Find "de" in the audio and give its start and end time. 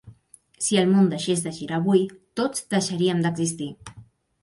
1.45-1.53